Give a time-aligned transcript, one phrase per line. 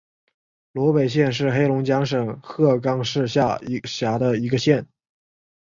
[0.71, 4.87] 萝北县是黑龙江省鹤岗市下辖的一个县。